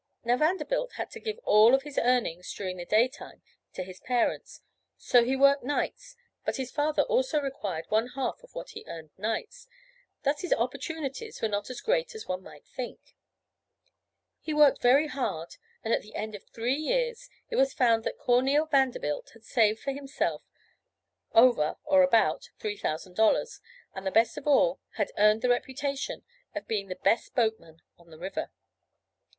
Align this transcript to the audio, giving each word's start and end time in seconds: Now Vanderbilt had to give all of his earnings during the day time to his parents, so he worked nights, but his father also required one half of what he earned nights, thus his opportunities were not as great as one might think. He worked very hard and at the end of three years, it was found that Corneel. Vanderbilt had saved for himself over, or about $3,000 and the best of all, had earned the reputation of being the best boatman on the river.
Now 0.23 0.35
Vanderbilt 0.35 0.93
had 0.93 1.11
to 1.11 1.19
give 1.19 1.37
all 1.43 1.75
of 1.75 1.83
his 1.83 1.99
earnings 1.99 2.51
during 2.55 2.77
the 2.77 2.85
day 2.85 3.07
time 3.07 3.43
to 3.73 3.83
his 3.83 3.99
parents, 3.99 4.61
so 4.97 5.23
he 5.23 5.35
worked 5.35 5.63
nights, 5.63 6.15
but 6.43 6.55
his 6.55 6.71
father 6.71 7.03
also 7.03 7.39
required 7.39 7.85
one 7.89 8.07
half 8.15 8.41
of 8.41 8.55
what 8.55 8.71
he 8.71 8.83
earned 8.87 9.11
nights, 9.15 9.67
thus 10.23 10.41
his 10.41 10.53
opportunities 10.53 11.39
were 11.39 11.47
not 11.47 11.69
as 11.69 11.81
great 11.81 12.15
as 12.15 12.27
one 12.27 12.41
might 12.41 12.65
think. 12.65 13.15
He 14.39 14.55
worked 14.55 14.81
very 14.81 15.05
hard 15.05 15.57
and 15.83 15.93
at 15.93 16.01
the 16.01 16.15
end 16.15 16.33
of 16.33 16.45
three 16.49 16.73
years, 16.77 17.29
it 17.51 17.55
was 17.55 17.71
found 17.71 18.03
that 18.03 18.17
Corneel. 18.17 18.65
Vanderbilt 18.65 19.29
had 19.33 19.43
saved 19.43 19.81
for 19.81 19.91
himself 19.91 20.41
over, 21.33 21.77
or 21.83 22.01
about 22.01 22.49
$3,000 22.59 23.59
and 23.93 24.07
the 24.07 24.09
best 24.09 24.35
of 24.35 24.47
all, 24.47 24.79
had 24.95 25.11
earned 25.15 25.43
the 25.43 25.49
reputation 25.49 26.25
of 26.55 26.67
being 26.67 26.87
the 26.87 26.95
best 26.95 27.35
boatman 27.35 27.83
on 27.99 28.09
the 28.09 28.17
river. 28.17 28.49